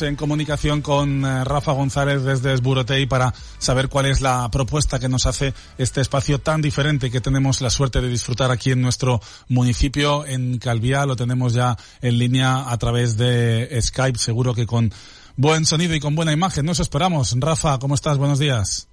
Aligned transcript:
estamos 0.00 0.12
en 0.12 0.16
comunicación 0.16 0.82
con 0.82 1.24
eh, 1.24 1.44
Rafa 1.44 1.72
González 1.72 2.22
desde 2.22 2.54
Esburotei 2.54 3.06
para 3.06 3.34
saber 3.58 3.88
cuál 3.88 4.06
es 4.06 4.20
la 4.20 4.48
propuesta 4.50 4.98
que 4.98 5.08
nos 5.08 5.26
hace 5.26 5.52
este 5.78 6.00
espacio 6.00 6.38
tan 6.38 6.62
diferente 6.62 7.10
que 7.10 7.20
tenemos 7.20 7.60
la 7.60 7.70
suerte 7.70 8.00
de 8.00 8.08
disfrutar 8.08 8.50
aquí 8.50 8.70
en 8.72 8.80
nuestro 8.80 9.20
municipio, 9.48 10.24
en 10.24 10.58
Calviá. 10.58 11.04
Lo 11.06 11.16
tenemos 11.16 11.52
ya 11.52 11.76
en 12.00 12.18
línea 12.18 12.70
a 12.70 12.78
través 12.78 13.16
de 13.16 13.78
Skype, 13.80 14.18
seguro 14.18 14.54
que 14.54 14.66
con 14.66 14.92
buen 15.36 15.66
sonido 15.66 15.94
y 15.94 16.00
con 16.00 16.14
buena 16.14 16.32
imagen. 16.32 16.64
Nos 16.64 16.80
esperamos. 16.80 17.34
Rafa, 17.38 17.78
¿cómo 17.78 17.94
estás? 17.94 18.16
Buenos 18.16 18.38
días. 18.38 18.88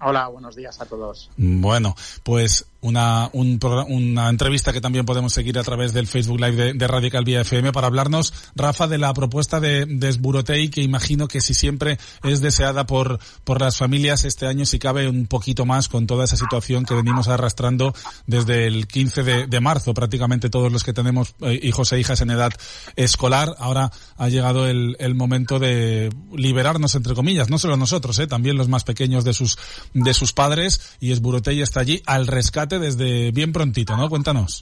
Hola, 0.00 0.28
buenos 0.28 0.54
días 0.54 0.80
a 0.80 0.86
todos. 0.86 1.28
Bueno, 1.36 1.96
pues 2.22 2.66
una, 2.80 3.28
un 3.32 3.58
una 3.88 4.28
entrevista 4.28 4.72
que 4.72 4.80
también 4.80 5.04
podemos 5.04 5.32
seguir 5.32 5.58
a 5.58 5.64
través 5.64 5.92
del 5.92 6.06
Facebook 6.06 6.40
Live 6.40 6.74
de, 6.74 6.86
Radio 6.86 7.10
Calvía 7.10 7.40
FM 7.40 7.72
para 7.72 7.88
hablarnos, 7.88 8.32
Rafa, 8.54 8.86
de 8.86 8.98
la 8.98 9.12
propuesta 9.14 9.58
de, 9.58 9.84
de 9.86 10.08
Esburotei, 10.08 10.68
que 10.70 10.82
imagino 10.82 11.26
que 11.26 11.40
si 11.40 11.54
siempre 11.54 11.98
es 12.22 12.40
deseada 12.40 12.86
por, 12.86 13.18
por 13.44 13.60
las 13.60 13.76
familias, 13.76 14.24
este 14.24 14.46
año 14.46 14.64
si 14.64 14.78
cabe 14.78 15.08
un 15.08 15.26
poquito 15.26 15.66
más 15.66 15.88
con 15.88 16.06
toda 16.06 16.24
esa 16.24 16.36
situación 16.36 16.84
que 16.84 16.94
venimos 16.94 17.28
arrastrando 17.28 17.94
desde 18.26 18.66
el 18.66 18.86
15 18.86 19.22
de, 19.22 19.46
de 19.46 19.60
marzo, 19.60 19.92
prácticamente 19.92 20.48
todos 20.48 20.70
los 20.70 20.84
que 20.84 20.92
tenemos 20.92 21.34
eh, 21.40 21.58
hijos 21.62 21.92
e 21.92 21.98
hijas 21.98 22.20
en 22.20 22.30
edad 22.30 22.52
escolar. 22.96 23.54
Ahora 23.58 23.90
ha 24.16 24.28
llegado 24.28 24.68
el, 24.68 24.96
el 25.00 25.14
momento 25.14 25.58
de 25.58 26.10
liberarnos, 26.32 26.94
entre 26.94 27.14
comillas, 27.14 27.50
no 27.50 27.58
solo 27.58 27.76
nosotros, 27.76 28.18
eh, 28.20 28.26
también 28.26 28.56
los 28.56 28.68
más 28.68 28.84
pequeños 28.84 29.24
de 29.24 29.32
sus, 29.32 29.58
de 29.94 30.14
sus 30.14 30.32
padres, 30.32 30.96
y 31.00 31.12
Esburotei 31.12 31.60
está 31.60 31.80
allí 31.80 32.02
al 32.06 32.26
rescate 32.26 32.67
desde 32.76 33.30
bien 33.30 33.52
prontito, 33.52 33.96
¿no? 33.96 34.08
Cuéntanos. 34.08 34.60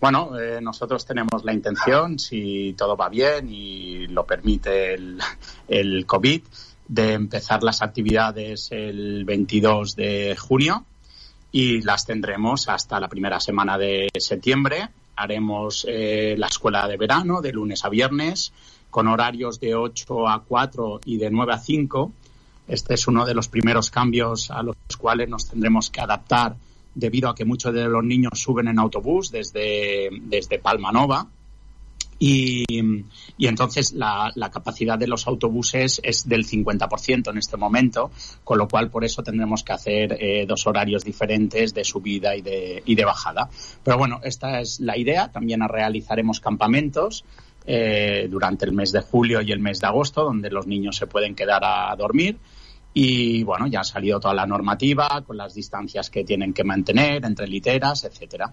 Bueno, 0.00 0.38
eh, 0.38 0.60
nosotros 0.60 1.06
tenemos 1.06 1.44
la 1.44 1.54
intención, 1.54 2.18
si 2.18 2.74
todo 2.76 2.96
va 2.96 3.08
bien 3.08 3.48
y 3.48 4.06
lo 4.08 4.26
permite 4.26 4.94
el, 5.68 6.06
COVID, 6.06 6.42
de 6.88 7.12
empezar 7.14 7.62
las 7.62 7.80
actividades 7.80 8.68
el 8.70 9.24
22 9.24 9.96
de 9.96 10.36
junio 10.36 10.84
y 11.52 11.80
las 11.80 12.04
tendremos 12.04 12.68
hasta 12.68 13.00
la 13.00 13.08
primera 13.08 13.40
semana 13.40 13.78
de 13.78 14.08
septiembre. 14.18 14.90
Haremos 15.16 15.86
eh, 15.88 16.34
la 16.36 16.48
escuela 16.48 16.86
de 16.86 16.98
verano 16.98 17.40
de 17.40 17.52
lunes 17.52 17.84
a 17.84 17.88
viernes 17.88 18.52
con 18.90 19.08
horarios 19.08 19.58
de 19.58 19.74
8 19.74 20.28
a 20.28 20.44
4 20.44 21.00
y 21.06 21.16
de 21.16 21.30
9 21.30 21.52
a 21.52 21.58
5. 21.58 22.12
Este 22.66 22.94
es 22.94 23.06
uno 23.06 23.26
de 23.26 23.34
los 23.34 23.48
primeros 23.48 23.90
cambios 23.90 24.50
a 24.50 24.62
los 24.62 24.76
cuales 24.98 25.28
nos 25.28 25.48
tendremos 25.48 25.90
que 25.90 26.00
adaptar 26.00 26.56
debido 26.94 27.28
a 27.28 27.34
que 27.34 27.44
muchos 27.44 27.74
de 27.74 27.84
los 27.84 28.04
niños 28.04 28.40
suben 28.40 28.68
en 28.68 28.78
autobús 28.78 29.30
desde, 29.30 30.08
desde 30.22 30.58
Palma 30.58 30.92
Nova. 30.92 31.26
Y, 32.16 32.64
y 33.36 33.46
entonces 33.48 33.92
la, 33.92 34.30
la 34.36 34.50
capacidad 34.50 34.96
de 34.96 35.08
los 35.08 35.26
autobuses 35.26 36.00
es 36.02 36.26
del 36.26 36.46
50% 36.46 37.30
en 37.30 37.38
este 37.38 37.56
momento, 37.56 38.12
con 38.44 38.56
lo 38.56 38.68
cual 38.68 38.88
por 38.88 39.04
eso 39.04 39.22
tendremos 39.22 39.64
que 39.64 39.72
hacer 39.72 40.16
eh, 40.18 40.46
dos 40.46 40.66
horarios 40.66 41.04
diferentes 41.04 41.74
de 41.74 41.84
subida 41.84 42.36
y 42.36 42.40
de, 42.40 42.82
y 42.86 42.94
de 42.94 43.04
bajada. 43.04 43.50
Pero 43.82 43.98
bueno, 43.98 44.20
esta 44.22 44.60
es 44.60 44.78
la 44.80 44.96
idea. 44.96 45.32
También 45.32 45.60
realizaremos 45.68 46.40
campamentos 46.40 47.24
eh, 47.66 48.28
durante 48.30 48.64
el 48.64 48.72
mes 48.72 48.92
de 48.92 49.00
julio 49.00 49.40
y 49.40 49.52
el 49.52 49.60
mes 49.60 49.80
de 49.80 49.86
agosto, 49.86 50.24
donde 50.24 50.50
los 50.50 50.66
niños 50.66 50.96
se 50.96 51.06
pueden 51.06 51.34
quedar 51.34 51.62
a 51.64 51.94
dormir. 51.96 52.38
Y 52.92 53.42
bueno, 53.42 53.66
ya 53.66 53.80
ha 53.80 53.84
salido 53.84 54.20
toda 54.20 54.34
la 54.34 54.46
normativa 54.46 55.22
con 55.26 55.36
las 55.36 55.54
distancias 55.54 56.10
que 56.10 56.24
tienen 56.24 56.52
que 56.52 56.62
mantener 56.62 57.24
entre 57.24 57.48
literas, 57.48 58.04
etcétera. 58.04 58.52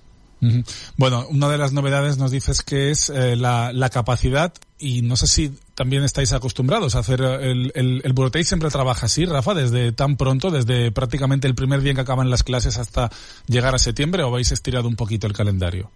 Bueno, 0.98 1.28
una 1.30 1.50
de 1.50 1.60
las 1.60 1.72
novedades 1.72 2.18
nos 2.18 2.32
dices 2.32 2.64
que 2.64 2.90
es 2.90 3.12
eh, 3.12 3.36
la, 3.36 3.72
la 3.74 3.90
capacidad 3.92 4.52
y 4.80 5.04
no 5.04 5.16
sé 5.16 5.28
si 5.28 5.54
también 5.76 6.04
estáis 6.04 6.34
acostumbrados 6.34 6.96
a 6.96 7.00
hacer 7.00 7.22
eh, 7.22 7.52
el, 7.52 7.72
el, 7.76 8.02
el 8.04 8.14
Burotei 8.14 8.44
siempre 8.44 8.72
trabaja 8.72 9.06
así, 9.06 9.26
Rafa, 9.26 9.54
desde 9.54 9.92
tan 9.92 10.18
pronto, 10.18 10.50
desde 10.50 10.92
prácticamente 10.92 11.48
el 11.48 11.54
primer 11.54 11.82
día 11.82 11.92
en 11.92 11.98
que 11.98 12.02
acaban 12.02 12.32
las 12.32 12.42
clases 12.42 12.80
hasta 12.80 13.12
llegar 13.46 13.76
a 13.76 13.78
septiembre 13.78 14.24
o 14.24 14.30
habéis 14.30 14.52
estirado 14.52 14.88
un 14.88 14.96
poquito 14.96 15.28
el 15.28 15.34
calendario? 15.34 15.92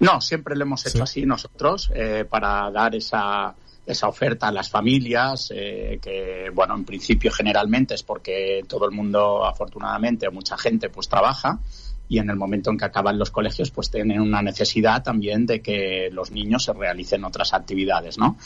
No, 0.00 0.20
siempre 0.20 0.56
lo 0.56 0.64
hemos 0.64 0.84
hecho 0.86 0.98
Sí. 0.98 1.02
así 1.02 1.26
nosotros 1.26 1.90
eh, 1.94 2.24
para 2.28 2.70
dar 2.70 2.94
esa, 2.94 3.54
esa 3.86 4.08
oferta 4.08 4.48
a 4.48 4.52
las 4.52 4.68
familias, 4.68 5.52
eh, 5.54 5.98
que 6.02 6.50
bueno, 6.52 6.74
en 6.74 6.84
principio 6.84 7.30
generalmente 7.30 7.94
es 7.94 8.02
porque 8.02 8.62
todo 8.66 8.86
el 8.86 8.92
mundo, 8.92 9.44
afortunadamente, 9.44 10.28
mucha 10.30 10.56
gente 10.56 10.88
pues 10.88 11.08
trabaja 11.08 11.60
y 12.08 12.18
en 12.18 12.28
el 12.30 12.36
momento 12.36 12.70
en 12.70 12.78
que 12.78 12.84
acaban 12.84 13.18
los 13.18 13.30
colegios 13.30 13.70
pues 13.70 13.90
tienen 13.90 14.20
una 14.20 14.42
necesidad 14.42 15.02
también 15.02 15.46
de 15.46 15.60
que 15.60 16.10
los 16.12 16.30
niños 16.30 16.64
se 16.64 16.72
realicen 16.72 17.24
otras 17.24 17.54
actividades, 17.54 18.18
¿no? 18.18 18.36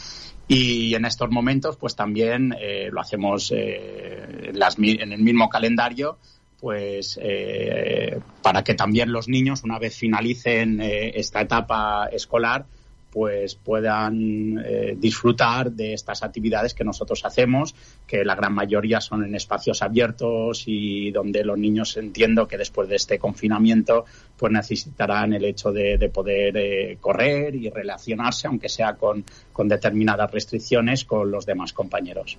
Y 0.46 0.94
en 0.94 1.04
estos 1.04 1.30
momentos 1.30 1.76
pues 1.76 1.94
también 1.94 2.54
eh, 2.58 2.88
lo 2.90 3.00
hacemos 3.00 3.52
eh, 3.54 4.50
en 4.50 4.58
las 4.58 4.78
en 4.78 5.12
el 5.12 5.22
mismo 5.22 5.48
calendario 5.48 6.18
pues 6.60 7.18
eh, 7.22 8.18
para 8.42 8.64
que 8.64 8.74
también 8.74 9.12
los 9.12 9.28
niños 9.28 9.62
una 9.64 9.78
vez 9.78 9.96
finalicen 9.96 10.80
eh, 10.80 11.12
esta 11.14 11.40
etapa 11.40 12.08
escolar 12.10 12.66
pues 13.10 13.54
puedan 13.54 14.58
eh, 14.64 14.94
disfrutar 14.98 15.72
de 15.72 15.94
estas 15.94 16.22
actividades 16.22 16.74
que 16.74 16.84
nosotros 16.84 17.24
hacemos, 17.24 17.74
que 18.06 18.24
la 18.24 18.34
gran 18.34 18.52
mayoría 18.52 19.00
son 19.00 19.24
en 19.24 19.34
espacios 19.34 19.82
abiertos 19.82 20.64
y 20.66 21.10
donde 21.10 21.42
los 21.42 21.58
niños 21.58 21.96
entiendo 21.96 22.46
que 22.46 22.58
después 22.58 22.88
de 22.88 22.96
este 22.96 23.18
confinamiento 23.18 24.04
pues 24.38 24.52
necesitarán 24.52 25.32
el 25.34 25.44
hecho 25.44 25.72
de, 25.72 25.98
de 25.98 26.08
poder 26.08 26.56
eh, 26.56 26.98
correr 27.00 27.54
y 27.54 27.68
relacionarse, 27.68 28.46
aunque 28.46 28.68
sea 28.68 28.94
con, 28.94 29.24
con 29.52 29.68
determinadas 29.68 30.30
restricciones, 30.30 31.04
con 31.04 31.30
los 31.30 31.44
demás 31.44 31.72
compañeros. 31.72 32.38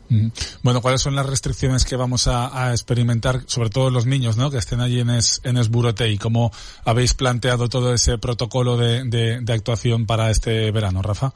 Bueno, 0.63 0.81
¿cuáles 0.81 1.01
son 1.01 1.15
las 1.15 1.25
restricciones 1.25 1.85
que 1.85 1.95
vamos 1.95 2.27
a, 2.27 2.67
a 2.67 2.71
experimentar, 2.71 3.41
sobre 3.47 3.69
todo 3.69 3.89
los 3.89 4.05
niños, 4.05 4.37
¿no? 4.37 4.49
Que 4.49 4.57
estén 4.57 4.79
allí 4.79 5.01
en, 5.01 5.09
es, 5.09 5.41
en 5.43 5.57
Esburotei. 5.57 6.17
¿Cómo 6.17 6.51
habéis 6.85 7.13
planteado 7.13 7.67
todo 7.67 7.93
ese 7.93 8.17
protocolo 8.17 8.77
de, 8.77 9.03
de, 9.03 9.41
de 9.41 9.53
actuación 9.53 10.05
para 10.05 10.29
este 10.29 10.71
verano, 10.71 11.01
Rafa? 11.01 11.33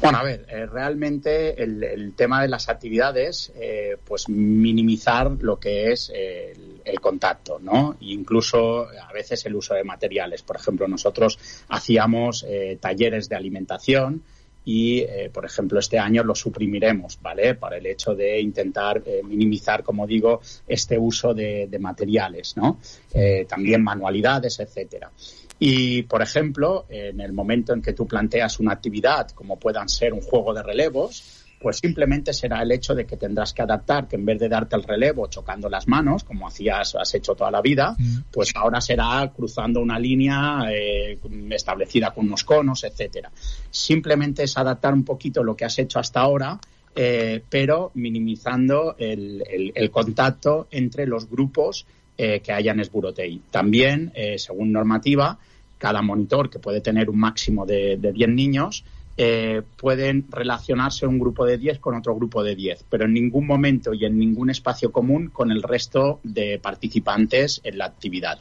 Bueno, 0.00 0.18
a 0.18 0.22
ver, 0.22 0.46
eh, 0.48 0.66
realmente 0.66 1.62
el, 1.62 2.12
tema 2.14 2.42
de 2.42 2.48
las 2.48 2.68
actividades, 2.68 3.52
eh, 3.56 3.96
pues 4.04 4.28
minimizar 4.28 5.30
lo 5.40 5.58
que 5.58 5.90
es 5.90 6.12
eh, 6.14 6.52
el, 6.52 6.80
el 6.84 7.00
contacto, 7.00 7.58
¿no? 7.60 7.96
Incluso 8.00 8.88
a 8.88 9.12
veces 9.12 9.44
el 9.46 9.56
uso 9.56 9.74
de 9.74 9.84
materiales. 9.84 10.42
Por 10.42 10.56
ejemplo, 10.56 10.86
nosotros 10.86 11.38
hacíamos 11.68 12.44
eh, 12.48 12.78
talleres 12.80 13.28
de 13.28 13.36
alimentación 13.36 14.22
y, 14.68 14.98
eh, 14.98 15.30
por 15.32 15.44
ejemplo, 15.44 15.78
este 15.78 15.96
año 15.96 16.24
lo 16.24 16.34
suprimiremos, 16.34 17.20
¿vale? 17.22 17.54
Para 17.54 17.76
el 17.76 17.86
hecho 17.86 18.16
de 18.16 18.40
intentar 18.40 19.00
eh, 19.06 19.22
minimizar, 19.22 19.84
como 19.84 20.08
digo, 20.08 20.40
este 20.66 20.98
uso 20.98 21.32
de, 21.32 21.68
materiales, 21.78 22.56
¿no? 22.56 22.80
Eh, 23.14 23.46
también 23.48 23.84
manualidades, 23.84 24.58
etcétera. 24.58 25.12
Y, 25.60 26.02
por 26.02 26.20
ejemplo, 26.20 26.86
en 26.88 27.20
el 27.20 27.32
momento 27.32 27.74
en 27.74 27.80
que 27.80 27.92
tú 27.92 28.08
planteas 28.08 28.58
una 28.58 28.72
actividad, 28.72 29.30
como 29.30 29.56
puedan 29.56 29.88
ser 29.88 30.12
un 30.12 30.20
juego 30.20 30.52
de 30.52 30.64
relevos, 30.64 31.45
pues 31.60 31.78
simplemente 31.78 32.32
será 32.32 32.62
el 32.62 32.70
hecho 32.72 32.94
de 32.94 33.06
que 33.06 33.16
tendrás 33.16 33.52
que 33.52 33.62
adaptar, 33.62 34.08
que 34.08 34.16
en 34.16 34.24
vez 34.24 34.38
de 34.38 34.48
darte 34.48 34.76
el 34.76 34.82
relevo 34.82 35.26
chocando 35.28 35.68
las 35.68 35.88
manos, 35.88 36.24
como 36.24 36.46
hacías, 36.46 36.94
has 36.94 37.14
hecho 37.14 37.34
toda 37.34 37.50
la 37.50 37.62
vida, 37.62 37.96
mm. 37.98 38.18
pues 38.30 38.52
ahora 38.54 38.80
será 38.80 39.32
cruzando 39.34 39.80
una 39.80 39.98
línea 39.98 40.66
eh, 40.70 41.18
establecida 41.50 42.12
con 42.12 42.26
unos 42.26 42.44
conos, 42.44 42.84
etcétera. 42.84 43.30
Simplemente 43.70 44.42
es 44.42 44.56
adaptar 44.56 44.92
un 44.92 45.04
poquito 45.04 45.42
lo 45.42 45.56
que 45.56 45.64
has 45.64 45.78
hecho 45.78 45.98
hasta 45.98 46.20
ahora, 46.20 46.60
eh, 46.94 47.42
pero 47.48 47.90
minimizando 47.94 48.94
el, 48.98 49.90
contacto 49.90 50.68
entre 50.70 51.06
los 51.06 51.28
grupos 51.28 51.86
eh, 52.18 52.40
que 52.40 52.52
haya 52.52 52.72
en 52.72 52.80
Esburotei. 52.80 53.40
También, 53.50 54.12
según 54.36 54.72
normativa, 54.72 55.38
cada 55.78 56.02
monitor, 56.02 56.48
que 56.48 56.58
puede 56.58 56.80
tener 56.80 57.10
un 57.10 57.18
máximo 57.18 57.66
de, 57.66 57.96
de 57.98 58.12
10 58.12 58.30
niños, 58.30 58.84
eh, 59.18 59.62
pueden 59.76 60.26
relacionarse 60.30 61.06
un 61.06 61.18
grupo 61.18 61.46
de 61.46 61.56
10 61.56 61.78
con 61.78 61.94
otro 61.94 62.14
grupo 62.14 62.42
de 62.42 62.54
10, 62.54 62.84
pero 62.90 63.06
en 63.06 63.14
ningún 63.14 63.46
momento 63.46 63.94
y 63.94 64.04
en 64.04 64.18
ningún 64.18 64.50
espacio 64.50 64.92
común 64.92 65.28
con 65.28 65.50
el 65.50 65.62
resto 65.62 66.20
de 66.22 66.58
participantes 66.58 67.60
en 67.64 67.78
la 67.78 67.86
actividad. 67.86 68.38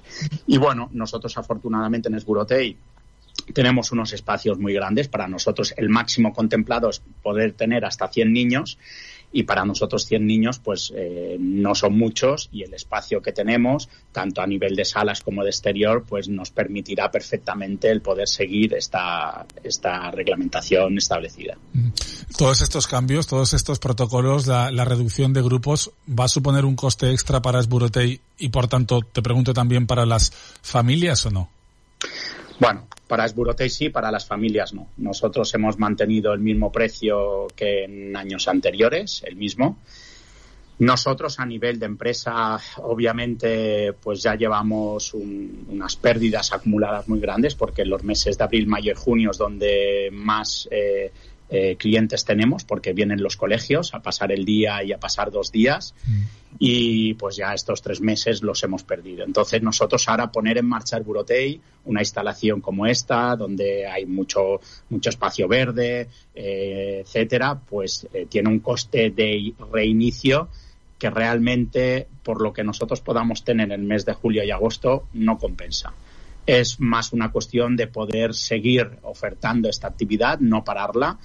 Y 0.47 0.57
bueno, 0.57 0.89
nosotros 0.91 1.37
afortunadamente 1.37 2.09
en 2.09 2.15
Esburotei 2.15 2.77
tenemos 3.53 3.91
unos 3.91 4.11
espacios 4.13 4.57
muy 4.57 4.73
grandes. 4.73 5.07
Para 5.07 5.27
nosotros 5.27 5.73
el 5.77 5.89
máximo 5.89 6.33
contemplado 6.33 6.89
es 6.89 7.01
poder 7.21 7.53
tener 7.53 7.85
hasta 7.85 8.07
100 8.07 8.33
niños 8.33 8.77
y 9.35 9.43
para 9.43 9.65
nosotros 9.65 10.05
100 10.05 10.25
niños 10.25 10.59
pues 10.59 10.93
eh, 10.95 11.35
no 11.37 11.75
son 11.75 11.97
muchos 11.97 12.47
y 12.53 12.63
el 12.63 12.73
espacio 12.73 13.21
que 13.21 13.33
tenemos 13.33 13.89
tanto 14.13 14.41
a 14.41 14.47
nivel 14.47 14.77
de 14.77 14.85
salas 14.85 15.19
como 15.19 15.43
de 15.43 15.49
exterior 15.49 16.05
pues 16.07 16.29
nos 16.29 16.51
permitirá 16.51 17.11
perfectamente 17.11 17.91
el 17.91 18.01
poder 18.01 18.29
seguir 18.29 18.73
esta 18.73 19.45
esta 19.61 20.09
reglamentación 20.09 20.97
establecida. 20.97 21.57
Mm. 21.73 21.89
Todos 22.37 22.61
estos 22.61 22.87
cambios, 22.87 23.27
todos 23.27 23.53
estos 23.53 23.79
protocolos, 23.79 24.47
la, 24.47 24.71
la 24.71 24.85
reducción 24.85 25.33
de 25.33 25.41
grupos 25.41 25.91
va 26.07 26.25
a 26.25 26.29
suponer 26.29 26.63
un 26.63 26.77
coste 26.77 27.11
extra 27.11 27.41
para 27.41 27.59
Esburotei 27.59 28.21
y 28.37 28.49
por 28.49 28.69
tanto 28.69 29.01
te 29.01 29.21
pregunto 29.21 29.53
también 29.53 29.85
para 29.85 30.05
las 30.05 30.31
familias 30.61 31.25
o 31.25 31.31
no. 31.31 31.54
Bueno, 32.59 32.87
para 33.07 33.25
Esburotei 33.25 33.69
sí, 33.69 33.89
para 33.89 34.11
las 34.11 34.25
familias 34.25 34.73
no. 34.73 34.87
Nosotros 34.97 35.53
hemos 35.53 35.77
mantenido 35.77 36.33
el 36.33 36.39
mismo 36.39 36.71
precio 36.71 37.47
que 37.55 37.83
en 37.83 38.15
años 38.15 38.47
anteriores, 38.47 39.23
el 39.25 39.35
mismo. 39.35 39.77
Nosotros 40.77 41.39
a 41.39 41.45
nivel 41.45 41.79
de 41.79 41.85
empresa, 41.85 42.59
obviamente, 42.77 43.93
pues 43.93 44.21
ya 44.21 44.35
llevamos 44.35 45.13
unas 45.13 45.95
pérdidas 45.95 46.51
acumuladas 46.51 47.07
muy 47.07 47.19
grandes 47.19 47.55
porque 47.55 47.83
en 47.83 47.89
los 47.89 48.03
meses 48.03 48.37
de 48.37 48.43
abril, 48.43 48.67
mayo 48.67 48.91
y 48.91 48.95
junio 48.95 49.31
es 49.31 49.37
donde 49.37 50.09
más 50.11 50.67
eh, 50.71 51.13
eh, 51.49 51.75
clientes 51.77 52.25
tenemos 52.25 52.63
porque 52.63 52.93
vienen 52.93 53.21
los 53.21 53.37
colegios 53.37 53.93
a 53.93 54.01
pasar 54.01 54.31
el 54.31 54.45
día 54.45 54.83
y 54.83 54.93
a 54.93 54.99
pasar 54.99 55.29
dos 55.29 55.51
días 55.51 55.93
mm. 56.07 56.21
y 56.57 57.13
pues 57.13 57.35
ya 57.35 57.53
estos 57.53 57.83
tres 57.83 58.01
meses 58.01 58.41
los 58.41 58.63
hemos 58.63 58.83
perdido. 58.83 59.23
Entonces 59.23 59.61
nosotros 59.61 60.07
ahora 60.09 60.31
poner 60.31 60.57
en 60.57 60.65
marcha 60.65 60.97
el 60.97 61.03
Burotei, 61.03 61.61
una 61.85 62.01
instalación 62.01 62.61
como 62.61 62.87
esta, 62.87 63.35
donde 63.35 63.85
hay 63.85 64.05
mucho, 64.07 64.59
mucho 64.89 65.09
espacio 65.09 65.47
verde, 65.47 66.09
eh, 66.33 67.03
etcétera, 67.05 67.59
pues 67.59 68.07
eh, 68.11 68.25
tiene 68.27 68.49
un 68.49 68.59
coste 68.59 69.11
de 69.11 69.53
reinicio 69.71 70.49
que 70.97 71.09
realmente 71.11 72.07
por 72.23 72.41
lo 72.41 72.53
que 72.53 72.63
nosotros 72.63 73.01
podamos 73.01 73.43
tener 73.43 73.67
en 73.67 73.81
el 73.81 73.83
mes 73.83 74.03
de 74.05 74.13
julio 74.13 74.43
y 74.43 74.49
agosto 74.49 75.07
no 75.13 75.37
compensa 75.37 75.93
es 76.45 76.79
más 76.79 77.13
una 77.13 77.31
cuestión 77.31 77.75
de 77.75 77.87
poder 77.87 78.33
seguir 78.33 78.99
ofertando 79.03 79.69
esta 79.69 79.87
actividad, 79.87 80.39
no 80.39 80.63
pararla 80.63 81.17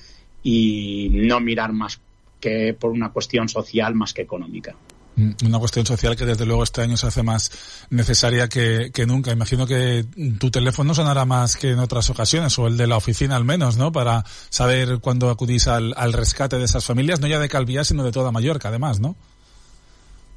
y 0.43 1.11
no 1.13 1.41
mirar 1.41 1.73
más 1.73 2.01
que 2.41 2.75
por 2.79 2.91
una 2.91 3.11
cuestión 3.11 3.49
social 3.49 3.95
más 3.95 4.15
que 4.15 4.23
económica. 4.23 4.75
Mm, 5.17 5.33
una 5.47 5.59
cuestión 5.59 5.85
social 5.85 6.17
que 6.17 6.25
desde 6.25 6.47
luego 6.47 6.63
este 6.63 6.81
año 6.81 6.97
se 6.97 7.07
hace 7.07 7.23
más 7.23 7.51
necesaria 7.91 8.49
que, 8.49 8.91
nunca. 9.07 9.33
Imagino 9.33 9.67
que 9.67 10.07
tu 10.39 10.51
teléfono 10.51 10.95
sonará 10.95 11.25
más 11.25 11.57
que 11.57 11.71
en 11.71 11.79
otras 11.79 12.09
ocasiones, 12.09 12.59
o 12.59 12.67
el 12.67 12.77
de 12.77 12.87
la 12.87 12.97
oficina 12.97 13.37
al 13.37 13.45
menos, 13.45 13.77
¿no? 13.77 13.93
Para 13.93 14.25
saber 14.49 15.01
cuándo 15.01 15.29
acudís 15.29 15.69
al, 15.69 15.93
al 15.97 16.13
rescate 16.13 16.57
de 16.57 16.65
esas 16.65 16.85
familias, 16.85 17.21
no 17.21 17.27
ya 17.27 17.39
de 17.39 17.49
Calviá, 17.49 17.85
sino 17.85 18.05
de 18.05 18.13
toda 18.13 18.33
Mallorca, 18.33 18.69
además, 18.69 19.01
¿no? 19.01 19.17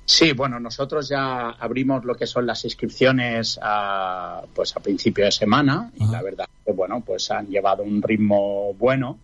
Sí, 0.05 0.33
bueno, 0.33 0.59
nosotros 0.59 1.07
ya 1.07 1.51
abrimos 1.51 2.03
lo 2.03 2.15
que 2.15 2.27
son 2.27 2.45
las 2.45 2.65
inscripciones 2.65 3.57
a, 3.61 4.41
pues 4.53 4.75
a 4.75 4.81
principio 4.81 5.23
de 5.23 5.31
semana 5.31 5.91
y 5.95 6.05
la 6.05 6.21
verdad 6.21 6.45
que 6.65 6.73
bueno, 6.73 7.01
pues 7.05 7.31
han 7.31 7.47
llevado 7.47 7.83
un 7.83 8.01
ritmo 8.01 8.73
bueno, 8.73 9.17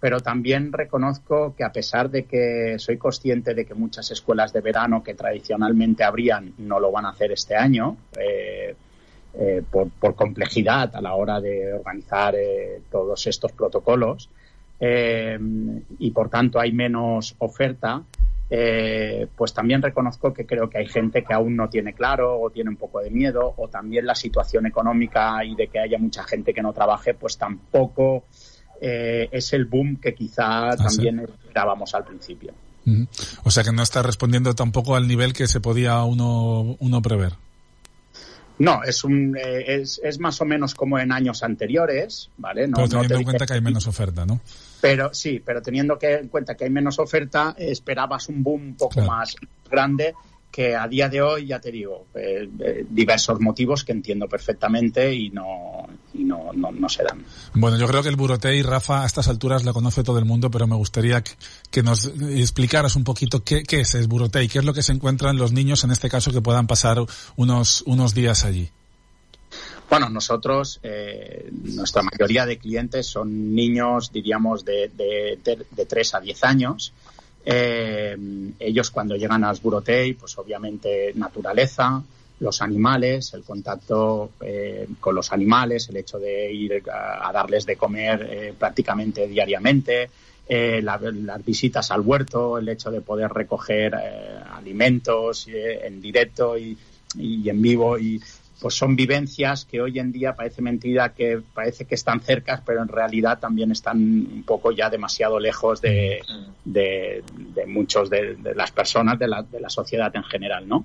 pero 0.00 0.20
también 0.20 0.70
reconozco 0.70 1.54
que 1.56 1.64
a 1.64 1.72
pesar 1.72 2.10
de 2.10 2.24
que 2.24 2.74
soy 2.78 2.98
consciente 2.98 3.54
de 3.54 3.64
que 3.64 3.72
muchas 3.74 4.10
escuelas 4.10 4.52
de 4.52 4.60
verano 4.60 5.02
que 5.02 5.14
tradicionalmente 5.14 6.04
habrían 6.04 6.52
no 6.58 6.78
lo 6.78 6.92
van 6.92 7.06
a 7.06 7.10
hacer 7.10 7.32
este 7.32 7.56
año 7.56 7.96
eh, 8.18 8.74
eh, 9.34 9.62
por, 9.70 9.88
por, 9.92 10.14
complejidad 10.14 10.94
a 10.94 11.00
la 11.00 11.14
hora 11.14 11.40
de 11.40 11.72
organizar 11.72 12.34
eh, 12.34 12.82
todos 12.90 13.26
estos 13.26 13.52
protocolos 13.52 14.28
y 14.80 16.10
por 16.10 16.28
tanto 16.28 16.58
hay 16.58 16.72
menos 16.72 17.36
oferta 17.38 18.02
eh, 18.54 19.28
pues 19.34 19.54
también 19.54 19.80
reconozco 19.80 20.34
que 20.34 20.44
creo 20.44 20.68
que 20.68 20.76
hay 20.76 20.86
gente 20.86 21.24
que 21.24 21.32
aún 21.32 21.56
no 21.56 21.70
tiene 21.70 21.94
claro 21.94 22.38
o 22.38 22.50
tiene 22.50 22.68
un 22.68 22.76
poco 22.76 23.00
de 23.00 23.08
miedo 23.08 23.54
o 23.56 23.68
también 23.68 24.04
la 24.04 24.14
situación 24.14 24.66
económica 24.66 25.42
y 25.42 25.54
de 25.54 25.68
que 25.68 25.78
haya 25.78 25.96
mucha 25.98 26.22
gente 26.24 26.52
que 26.52 26.60
no 26.60 26.74
trabaje, 26.74 27.14
pues 27.14 27.38
tampoco 27.38 28.24
eh, 28.78 29.26
es 29.32 29.54
el 29.54 29.64
boom 29.64 29.96
que 29.96 30.14
quizá 30.14 30.68
ah, 30.68 30.76
también 30.76 31.20
esperábamos 31.20 31.94
al 31.94 32.04
principio. 32.04 32.52
O 33.42 33.50
sea 33.50 33.64
que 33.64 33.72
no 33.72 33.82
está 33.82 34.02
respondiendo 34.02 34.54
tampoco 34.54 34.96
al 34.96 35.08
nivel 35.08 35.32
que 35.32 35.48
se 35.48 35.60
podía 35.60 36.02
uno, 36.04 36.76
uno 36.78 37.00
prever. 37.00 37.32
No, 38.62 38.84
es, 38.84 39.02
un, 39.02 39.36
eh, 39.36 39.64
es, 39.66 40.00
es, 40.04 40.20
más 40.20 40.40
o 40.40 40.44
menos 40.44 40.76
como 40.76 40.96
en 40.96 41.10
años 41.10 41.42
anteriores, 41.42 42.30
¿vale? 42.36 42.68
No, 42.68 42.76
pero 42.76 42.88
teniendo 42.88 43.16
en 43.16 43.24
cuenta 43.24 43.44
que 43.46 43.54
hay 43.54 43.60
menos 43.60 43.88
oferta, 43.88 44.24
¿no? 44.24 44.40
Pero 44.80 45.12
sí, 45.12 45.42
pero 45.44 45.60
teniendo 45.60 45.98
que, 45.98 46.14
en 46.14 46.28
cuenta 46.28 46.54
que 46.54 46.64
hay 46.64 46.70
menos 46.70 47.00
oferta, 47.00 47.56
esperabas 47.58 48.28
un 48.28 48.44
boom 48.44 48.62
un 48.62 48.76
poco 48.76 49.00
más 49.00 49.34
grande 49.68 50.14
que 50.52 50.76
a 50.76 50.86
día 50.86 51.08
de 51.08 51.22
hoy, 51.22 51.46
ya 51.46 51.58
te 51.58 51.72
digo, 51.72 52.06
eh, 52.14 52.46
eh, 52.60 52.86
diversos 52.88 53.40
motivos 53.40 53.84
que 53.84 53.92
entiendo 53.92 54.28
perfectamente 54.28 55.12
y 55.12 55.30
no, 55.30 55.88
y 56.12 56.24
no, 56.24 56.52
no, 56.52 56.88
se 56.90 57.02
dan. 57.02 57.24
Bueno, 57.54 57.78
yo 57.78 57.88
creo 57.88 58.02
que 58.02 58.10
el 58.10 58.16
Burotei, 58.16 58.62
Rafa, 58.62 59.02
a 59.02 59.06
estas 59.06 59.28
alturas 59.28 59.64
lo 59.64 59.72
conoce 59.72 60.04
todo 60.04 60.18
el 60.18 60.26
mundo, 60.26 60.50
pero 60.50 60.66
me 60.66 60.76
gustaría 60.76 61.24
que, 61.70 61.82
nos 61.82 62.04
explicaras 62.04 62.96
un 62.96 63.04
poquito 63.04 63.42
qué, 63.42 63.62
qué 63.62 63.80
es 63.80 63.94
el 63.94 64.06
Burotei, 64.08 64.46
qué 64.46 64.58
es 64.58 64.64
lo 64.64 64.74
que 64.74 64.82
se 64.82 64.92
encuentran 64.92 65.38
los 65.38 65.52
niños, 65.52 65.84
en 65.84 65.90
este 65.90 66.10
caso, 66.10 66.30
que 66.30 66.42
puedan 66.42 66.66
pasar 66.66 66.98
unos, 67.36 67.82
unos 67.86 68.12
días 68.12 68.44
allí. 68.44 68.70
Bueno, 69.92 70.08
nosotros, 70.08 70.80
eh, 70.82 71.50
nuestra 71.52 72.02
mayoría 72.02 72.46
de 72.46 72.56
clientes 72.56 73.06
son 73.06 73.54
niños, 73.54 74.10
diríamos, 74.10 74.64
de, 74.64 74.88
de, 74.88 75.38
de, 75.70 75.86
3 75.86 76.14
a 76.14 76.20
10 76.20 76.44
años. 76.44 76.94
Eh, 77.44 78.16
ellos 78.58 78.90
cuando 78.90 79.16
llegan 79.16 79.44
a 79.44 79.50
Asburotei, 79.50 80.14
pues 80.14 80.38
obviamente 80.38 81.12
naturaleza, 81.14 82.02
los 82.42 82.60
animales, 82.60 83.32
el 83.34 83.44
contacto 83.44 84.32
eh, 84.40 84.88
con 85.00 85.14
los 85.14 85.32
animales, 85.32 85.88
el 85.88 85.96
hecho 85.96 86.18
de 86.18 86.52
ir 86.52 86.82
a, 86.90 87.30
darles 87.32 87.64
de 87.64 87.76
comer 87.76 88.28
eh, 88.28 88.54
prácticamente 88.58 89.28
diariamente, 89.28 90.10
eh, 90.48 90.82
las 90.82 91.44
visitas 91.44 91.90
al 91.92 92.00
huerto, 92.00 92.58
el 92.58 92.68
hecho 92.68 92.90
de 92.90 93.00
poder 93.00 93.32
recoger 93.32 93.94
eh, 93.94 94.40
alimentos 94.52 95.46
en 95.48 96.02
directo 96.02 96.58
y, 96.58 96.76
y, 97.16 97.48
en 97.48 97.62
vivo 97.62 97.96
y 97.96 98.20
pues 98.62 98.76
son 98.76 98.94
vivencias 98.94 99.64
que 99.64 99.80
hoy 99.80 99.98
en 99.98 100.12
día 100.12 100.36
parece 100.36 100.62
mentira 100.62 101.12
que 101.12 101.42
parece 101.52 101.84
que 101.84 101.96
están 101.96 102.20
cerca, 102.20 102.62
pero 102.64 102.80
en 102.80 102.86
realidad 102.86 103.40
también 103.40 103.72
están 103.72 103.98
un 103.98 104.44
poco 104.46 104.70
ya 104.70 104.88
demasiado 104.88 105.40
lejos 105.40 105.80
de, 105.80 106.20
de, 106.64 107.24
de 107.26 107.66
muchos 107.66 108.08
de, 108.08 108.36
las 108.54 108.70
personas, 108.70 109.18
de 109.18 109.26
la, 109.26 109.42
de 109.42 109.58
la 109.58 109.68
sociedad 109.68 110.14
en 110.14 110.22
general, 110.22 110.68
¿no? 110.68 110.84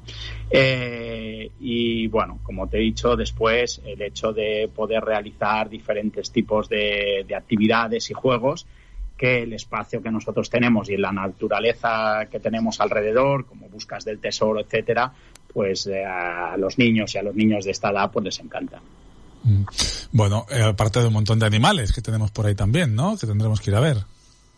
Eh, 0.50 1.52
y 1.60 2.08
bueno, 2.08 2.40
como 2.42 2.68
te 2.68 2.78
he 2.78 2.82
dicho 2.82 3.16
después, 3.16 3.80
el 3.86 4.02
hecho 4.02 4.34
de 4.34 4.68
poder 4.76 5.04
realizar 5.04 5.70
diferentes 5.70 6.32
tipos 6.32 6.68
de, 6.70 7.26
de 7.28 7.36
actividades 7.36 8.10
y 8.10 8.16
juegos 8.16 8.66
que 9.16 9.44
el 9.44 9.54
espacio 9.54 10.02
que 10.02 10.12
nosotros 10.12 10.50
tenemos 10.50 10.90
y 10.90 10.98
la 10.98 11.12
naturaleza 11.12 12.28
que 12.32 12.40
tenemos 12.40 12.80
alrededor, 12.80 13.46
como 13.46 13.68
buscas 13.68 14.06
del 14.06 14.20
tesoro, 14.20 14.60
etcétera, 14.60 15.12
pues 15.58 15.88
eh, 15.88 16.06
a 16.06 16.56
los 16.56 16.78
niños 16.78 17.16
y 17.16 17.18
a 17.18 17.24
los 17.24 17.34
niños 17.34 17.66
de 17.66 17.72
esta 17.72 17.90
edad 17.90 18.12
pues 18.12 18.26
les 18.26 18.40
encanta. 18.40 18.80
Mm. 19.42 19.64
Bueno, 20.12 20.46
eh, 20.52 20.62
aparte 20.62 21.00
de 21.00 21.08
un 21.08 21.14
montón 21.14 21.40
de 21.40 21.48
animales 21.48 21.92
que 21.94 22.02
tenemos 22.04 22.30
por 22.30 22.46
ahí 22.46 22.54
también, 22.54 22.94
¿no? 22.94 23.18
Que 23.18 23.26
tendremos 23.26 23.60
que 23.60 23.72
ir 23.72 23.76
a 23.76 23.80
ver. 23.80 23.98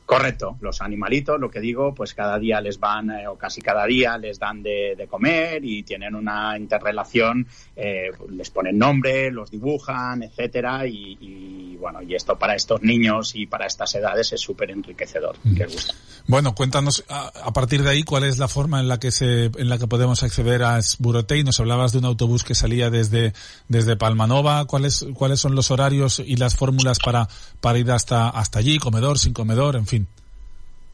Correcto, 0.10 0.58
los 0.62 0.82
animalitos, 0.82 1.40
lo 1.40 1.52
que 1.52 1.60
digo, 1.60 1.94
pues 1.94 2.16
cada 2.16 2.40
día 2.40 2.60
les 2.62 2.80
van, 2.80 3.12
eh, 3.12 3.28
o 3.28 3.38
casi 3.38 3.62
cada 3.62 3.86
día 3.86 4.18
les 4.18 4.40
dan 4.40 4.64
de, 4.64 5.08
comer 5.08 5.64
y 5.64 5.84
tienen 5.84 6.16
una 6.16 6.58
interrelación, 6.58 7.46
eh, 7.76 8.10
les 8.32 8.50
ponen 8.50 8.76
nombre, 8.80 9.30
los 9.30 9.52
dibujan, 9.52 10.24
etcétera, 10.24 10.88
y, 10.88 11.78
bueno, 11.80 12.02
y 12.02 12.16
esto 12.16 12.40
para 12.40 12.56
estos 12.56 12.82
niños 12.82 13.36
y 13.36 13.46
para 13.46 13.68
estas 13.68 13.94
edades 13.94 14.34
es 14.34 14.42
súper 14.42 14.72
enriquecedor, 14.72 15.38
que 15.56 15.66
gusta. 15.66 15.94
Bueno, 16.30 16.54
cuéntanos 16.54 17.04
a, 17.08 17.52
partir 17.54 17.82
de 17.82 17.90
ahí 17.90 18.04
cuál 18.04 18.24
es 18.24 18.38
la 18.38 18.48
forma 18.48 18.80
en 18.80 18.88
la 18.88 19.00
que 19.00 19.12
se, 19.12 19.46
en 19.46 19.68
la 19.68 19.80
que 19.80 19.88
podemos 19.88 20.22
acceder 20.22 20.62
a 20.62 20.80
Sburotei. 20.80 21.44
Nos 21.44 21.60
hablabas 21.60 21.92
de 21.92 21.98
un 21.98 22.06
autobús 22.06 22.44
que 22.44 22.54
salía 22.54 22.92
desde, 22.92 23.34
desde 23.68 23.96
Palmanova. 23.96 24.66
¿Cuáles, 24.66 25.08
cuáles 25.16 25.40
son 25.40 25.56
los 25.56 25.72
horarios 25.72 26.22
y 26.24 26.36
las 26.36 26.56
fórmulas 26.56 27.00
para, 27.00 27.28
para 27.62 27.80
ir 27.80 27.92
hasta, 27.92 28.30
hasta 28.30 28.60
allí, 28.60 28.78
comedor, 28.78 29.18
sin 29.18 29.34
comedor, 29.34 29.76
en 29.76 29.88
fin? 29.88 29.99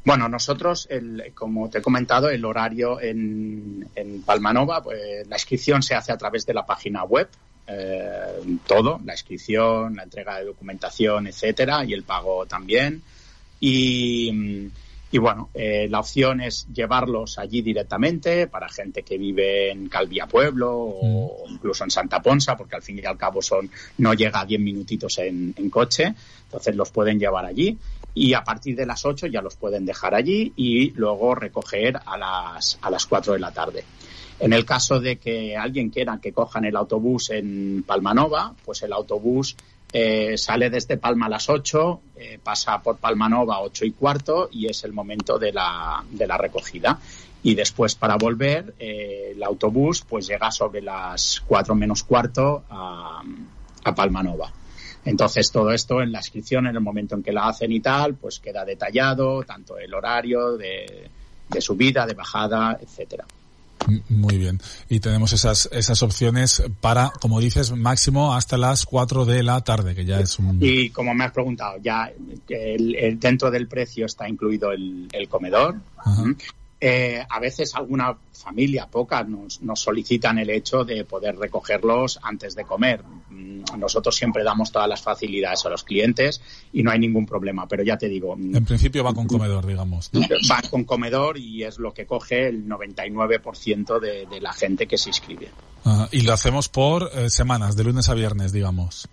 Bueno, 0.05 0.29
nosotros, 0.29 0.88
el, 0.91 1.31
como 1.33 1.67
te 1.67 1.79
he 1.79 1.81
comentado, 1.81 2.29
el 2.29 2.45
horario 2.45 3.01
en, 3.01 3.89
en 3.95 4.21
Palmanova, 4.21 4.83
pues 4.83 5.27
la 5.27 5.35
inscripción 5.35 5.81
se 5.81 5.95
hace 5.95 6.12
a 6.12 6.17
través 6.17 6.45
de 6.45 6.53
la 6.53 6.63
página 6.63 7.03
web, 7.03 7.27
eh, 7.65 8.59
todo, 8.67 9.01
la 9.03 9.13
inscripción, 9.13 9.95
la 9.95 10.03
entrega 10.03 10.38
de 10.38 10.45
documentación, 10.45 11.25
etcétera, 11.25 11.83
y 11.85 11.93
el 11.93 12.03
pago 12.03 12.45
también. 12.45 13.01
Y, 13.59 14.69
y 15.12 15.17
bueno, 15.17 15.50
eh, 15.55 15.88
la 15.89 16.01
opción 16.01 16.39
es 16.39 16.67
llevarlos 16.71 17.39
allí 17.39 17.63
directamente 17.63 18.45
para 18.45 18.69
gente 18.69 19.01
que 19.01 19.17
vive 19.17 19.71
en 19.71 19.89
Calvia 19.89 20.27
Pueblo 20.27 20.71
o 20.71 21.47
mm. 21.47 21.53
incluso 21.53 21.83
en 21.83 21.89
Santa 21.89 22.21
Ponsa, 22.21 22.55
porque 22.55 22.75
al 22.75 22.83
fin 22.83 23.00
y 23.01 23.05
al 23.07 23.17
cabo 23.17 23.41
son 23.41 23.71
no 23.97 24.13
llega 24.13 24.41
a 24.41 24.45
10 24.45 24.62
minutitos 24.62 25.17
en, 25.17 25.55
en 25.57 25.69
coche, 25.71 26.13
entonces 26.43 26.75
los 26.75 26.91
pueden 26.91 27.17
llevar 27.17 27.45
allí 27.45 27.75
y 28.15 28.34
a 28.34 28.43
partir 28.43 28.75
de 28.75 28.86
las 28.86 29.05
8 29.05 29.27
ya 29.27 29.41
los 29.41 29.57
pueden 29.57 29.86
dejar 29.86 30.15
allí 30.15 30.53
y 30.55 30.91
luego 30.91 31.36
recoger 31.36 32.00
a 32.05 32.17
las, 32.17 32.79
a 32.81 32.89
las 32.89 33.05
4 33.05 33.34
de 33.34 33.39
la 33.39 33.51
tarde. 33.51 33.84
En 34.39 34.53
el 34.53 34.65
caso 34.65 35.00
de 35.00 35.17
que 35.17 35.55
alguien 35.55 35.89
quiera 35.89 36.19
que 36.22 36.31
cojan 36.31 36.65
el 36.65 36.75
autobús 36.77 37.29
en 37.29 37.84
Palmanova, 37.86 38.53
pues 38.63 38.81
el 38.84 38.93
autobús 38.93 39.55
eh, 39.91 40.38
sale 40.38 40.69
desde 40.69 40.98
Palma 40.98 41.27
a 41.27 41.29
las 41.29 41.50
8, 41.50 42.01
eh, 42.17 42.39
pasa 42.41 42.81
por 42.81 42.98
Palmanova 42.98 43.55
a 43.55 43.62
8 43.62 43.86
y 43.86 43.91
cuarto 43.91 44.50
y 44.51 44.67
es 44.67 44.84
el 44.86 44.93
momento 44.93 45.38
de 45.38 45.51
la, 45.51 46.03
de 46.10 46.25
la 46.25 46.38
recogida. 46.38 47.00
Y 47.43 47.53
después 47.53 47.95
para 47.95 48.15
volver, 48.15 48.75
eh, 48.79 49.34
el 49.36 49.43
autobús 49.43 50.01
pues 50.01 50.27
llega 50.27 50.51
sobre 50.51 50.81
las 50.81 51.43
4 51.48 51.75
menos 51.75 52.03
cuarto 52.03 52.63
a, 52.69 53.22
a 53.84 53.95
Palmanova. 53.95 54.51
Entonces 55.05 55.51
todo 55.51 55.71
esto 55.71 56.01
en 56.01 56.12
la 56.12 56.19
inscripción, 56.19 56.65
en 56.67 56.75
el 56.75 56.81
momento 56.81 57.15
en 57.15 57.24
que 57.24 57.31
la 57.31 57.47
hacen 57.47 57.71
y 57.71 57.79
tal, 57.79 58.15
pues 58.15 58.39
queda 58.39 58.65
detallado, 58.65 59.43
tanto 59.43 59.77
el 59.77 59.93
horario 59.93 60.57
de, 60.57 61.09
subida, 61.59 62.07
de 62.07 62.15
bajada, 62.15 62.77
etcétera. 62.81 63.25
Muy 64.09 64.38
bien. 64.39 64.59
Y 64.89 65.00
tenemos 65.00 65.31
esas, 65.31 65.69
esas 65.71 66.01
opciones 66.01 66.63
para, 66.81 67.12
como 67.21 67.39
dices, 67.39 67.71
máximo 67.71 68.33
hasta 68.33 68.57
las 68.57 68.85
4 68.88 69.25
de 69.25 69.43
la 69.43 69.62
tarde, 69.62 69.93
que 69.93 70.05
ya 70.05 70.19
es 70.19 70.39
un... 70.39 70.57
Y 70.59 70.89
como 70.89 71.13
me 71.13 71.25
has 71.25 71.31
preguntado, 71.31 71.77
ya 71.83 72.12
el, 72.50 73.19
dentro 73.19 73.51
del 73.51 73.67
precio 73.67 74.07
está 74.07 74.27
incluido 74.27 74.71
el, 74.71 75.27
comedor. 75.29 75.75
Eh, 76.79 77.25
a 77.29 77.39
veces 77.39 77.74
alguna 77.74 78.17
familia, 78.34 78.86
poca, 78.88 79.24
nos, 79.24 79.62
nos, 79.62 79.79
solicitan 79.79 80.38
el 80.39 80.50
hecho 80.50 80.84
de 80.84 81.05
poder 81.05 81.38
recogerlos 81.38 82.20
antes 82.22 82.53
de 82.53 82.65
comer. 82.65 83.01
Mm, 83.29 83.63
nosotros 83.79 84.13
siempre 84.15 84.44
damos 84.44 84.72
todas 84.72 84.89
las 84.89 85.01
facilidades 85.01 85.65
a 85.65 85.70
los 85.70 85.84
clientes 85.86 86.41
y 86.74 86.84
no 86.84 86.91
hay 86.91 87.00
ningún 87.00 87.25
problema, 87.25 87.65
pero 87.65 87.82
ya 87.82 87.98
te 87.98 88.10
digo. 88.10 88.36
Mm, 88.36 88.58
en 88.58 88.65
principio 88.65 89.03
va 89.05 89.13
con 89.13 89.25
comedor, 89.25 89.65
digamos. 89.65 90.12
Va 90.51 90.62
con 90.70 90.84
comedor 90.84 91.38
y 91.38 91.63
es 91.63 91.79
lo 91.79 91.94
que 91.94 92.05
coge 92.05 92.48
el 92.48 92.67
99% 92.67 94.00
de, 94.00 94.25
de 94.25 94.41
la 94.41 94.53
gente 94.53 94.86
que 94.86 94.98
se 94.98 95.10
inscribe. 95.10 95.50
y 96.12 96.22
lo 96.22 96.34
hacemos 96.34 96.67
por 96.67 97.10
eh, 97.13 97.29
semanas, 97.29 97.75
de 97.75 97.84
lunes 97.86 98.10
a 98.10 98.13
viernes, 98.13 98.51
digamos. 98.51 99.08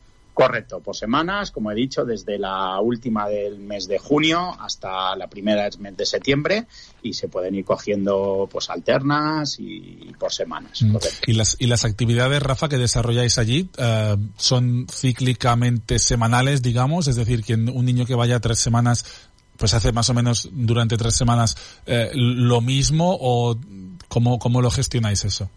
Correcto, 0.46 0.80
por 0.80 0.96
semanas, 0.96 1.50
como 1.50 1.70
he 1.70 1.74
dicho, 1.74 2.04
desde 2.04 2.38
la 2.38 2.80
última 2.80 3.28
del 3.28 3.58
mes 3.58 3.86
de 3.86 3.98
junio 3.98 4.56
hasta 4.60 5.14
la 5.14 5.28
primera 5.28 5.64
del 5.64 5.78
mes 5.78 5.96
de 5.96 6.04
septiembre 6.04 6.66
y 7.02 7.12
se 7.12 7.28
pueden 7.28 7.54
ir 7.54 7.64
cogiendo 7.64 8.48
pues 8.50 8.68
alternas 8.68 9.56
y, 9.60 10.12
por 10.18 10.32
semanas. 10.32 10.82
Mm. 10.82 10.96
¿Y 11.26 11.32
las, 11.34 11.56
y 11.60 11.66
las 11.66 11.84
actividades, 11.84 12.42
Rafa, 12.42 12.68
que 12.68 12.76
desarrolláis 12.76 13.38
allí 13.38 13.70
eh, 13.78 14.16
son 14.36 14.86
cíclicamente 14.90 15.98
semanales, 15.98 16.60
digamos, 16.60 17.06
es 17.06 17.16
decir, 17.16 17.44
que 17.44 17.54
un 17.54 17.84
niño 17.84 18.04
que 18.04 18.14
vaya 18.14 18.40
tres 18.40 18.58
semanas 18.58 19.28
pues 19.56 19.74
hace 19.74 19.92
más 19.92 20.10
o 20.10 20.14
menos 20.14 20.48
durante 20.50 20.96
tres 20.96 21.14
semanas 21.14 21.56
eh, 21.86 22.10
lo 22.14 22.60
mismo 22.60 23.16
o 23.20 23.56
cómo, 24.08 24.40
cómo 24.40 24.60
lo 24.60 24.70
gestionáis 24.70 25.24
eso? 25.24 25.48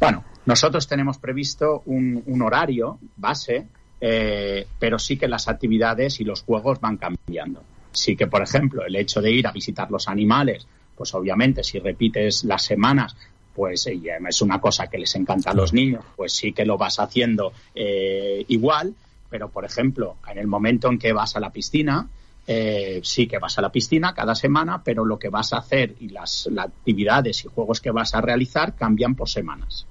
Bueno, 0.00 0.24
nosotros 0.44 0.88
tenemos 0.88 1.18
previsto 1.18 1.82
un, 1.86 2.22
un 2.26 2.42
horario 2.42 2.98
base 3.16 3.68
eh, 4.06 4.66
pero 4.78 4.98
sí 4.98 5.16
que 5.16 5.26
las 5.26 5.48
actividades 5.48 6.20
y 6.20 6.24
los 6.24 6.42
juegos 6.42 6.78
van 6.78 6.98
cambiando. 6.98 7.62
Sí 7.90 8.16
que, 8.16 8.26
por 8.26 8.42
ejemplo, 8.42 8.84
el 8.84 8.94
hecho 8.96 9.22
de 9.22 9.30
ir 9.30 9.46
a 9.46 9.50
visitar 9.50 9.90
los 9.90 10.08
animales, 10.08 10.66
pues 10.94 11.14
obviamente 11.14 11.64
si 11.64 11.78
repites 11.78 12.44
las 12.44 12.62
semanas, 12.62 13.16
pues 13.54 13.86
eh, 13.86 13.98
es 14.28 14.42
una 14.42 14.60
cosa 14.60 14.88
que 14.88 14.98
les 14.98 15.14
encanta 15.14 15.52
a 15.52 15.54
los 15.54 15.72
niños, 15.72 16.04
pues 16.16 16.34
sí 16.34 16.52
que 16.52 16.66
lo 16.66 16.76
vas 16.76 16.98
haciendo 16.98 17.54
eh, 17.74 18.44
igual, 18.48 18.94
pero 19.30 19.48
por 19.48 19.64
ejemplo, 19.64 20.16
en 20.30 20.36
el 20.36 20.48
momento 20.48 20.90
en 20.90 20.98
que 20.98 21.14
vas 21.14 21.34
a 21.36 21.40
la 21.40 21.48
piscina, 21.48 22.06
sí 22.46 23.26
que 23.26 23.38
vas 23.38 23.56
a 23.56 23.62
la 23.62 23.72
piscina 23.72 24.12
cada 24.12 24.34
semana, 24.34 24.82
pero 24.84 25.06
lo 25.06 25.18
que 25.18 25.30
vas 25.30 25.54
a 25.54 25.58
hacer 25.60 25.94
y 26.00 26.10
las, 26.10 26.46
actividades 26.58 27.42
y 27.46 27.48
juegos 27.48 27.80
que 27.80 27.90
vas 27.90 28.14
a 28.14 28.20
realizar 28.20 28.74
cambian 28.74 29.14
por 29.14 29.30
semanas. 29.30 29.86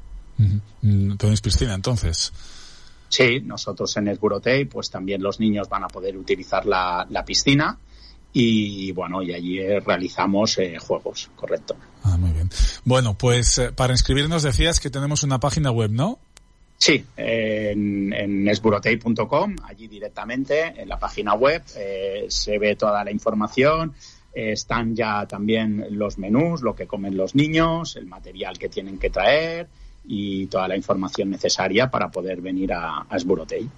¿Tenéis 1.17 1.41
piscina 1.41 1.73
entonces? 1.73 2.31
Sí, 3.13 3.41
nosotros 3.41 3.95
en 3.97 4.07
Esburotei, 4.07 4.65
pues 4.65 4.89
también 4.89 5.21
los 5.21 5.39
niños 5.39 5.69
van 5.69 5.83
a 5.83 5.87
poder 5.87 6.17
utilizar 6.17 6.65
la, 6.65 7.23
piscina 7.23 7.77
y 8.33 8.91
bueno, 8.91 9.21
y 9.21 9.31
allí 9.31 9.61
realizamos 9.81 10.57
eh, 10.57 10.79
juegos, 10.79 11.29
correcto. 11.35 11.75
Ah, 12.01 12.17
muy 12.17 12.31
bien. 12.31 12.49
Bueno, 12.85 13.15
pues 13.15 13.59
eh, 13.59 13.71
para 13.71 13.93
inscribirnos 13.93 14.41
decías 14.41 14.79
que 14.79 14.89
tenemos 14.89 15.21
una 15.21 15.39
página 15.39 15.69
web, 15.69 15.91
¿no? 15.91 16.17
Sí, 16.75 17.05
en, 17.15 18.11
en 18.13 18.47
esburotei.com, 18.47 19.57
allí 19.63 19.87
directamente 19.87 20.81
en 20.81 20.89
la 20.89 20.97
página 20.97 21.35
web 21.35 21.61
eh, 21.77 22.25
se 22.29 22.57
ve 22.57 22.75
toda 22.75 23.03
la 23.03 23.11
información, 23.11 23.93
están 24.33 24.95
ya 24.95 25.27
también 25.27 25.85
los 25.91 26.17
menús, 26.17 26.63
lo 26.63 26.73
que 26.73 26.87
comen 26.87 27.15
los 27.15 27.35
niños, 27.35 27.95
el 27.95 28.07
material 28.07 28.57
que 28.57 28.69
tienen 28.69 28.97
que 28.97 29.11
traer, 29.11 29.67
y 30.05 30.47
toda 30.47 30.67
la 30.67 30.75
información 30.75 31.29
necesaria 31.29 31.89
para 31.89 32.11
poder 32.11 32.41
venir 32.41 32.73
a, 32.73 33.05
a 33.09 33.15
Esburotei. 33.15 33.69